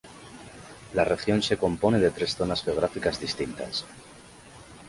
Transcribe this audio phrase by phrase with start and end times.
[0.95, 3.85] La región se compone de tres zonas geográficas distintas.